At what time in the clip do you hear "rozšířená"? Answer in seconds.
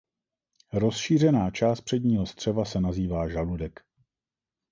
0.73-1.51